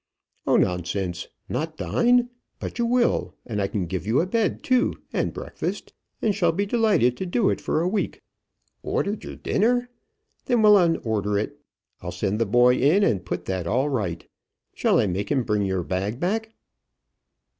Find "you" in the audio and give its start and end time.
2.79-2.87, 4.07-4.19